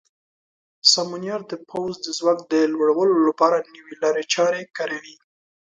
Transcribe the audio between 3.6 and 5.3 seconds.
نوې لارې چارې کاروي.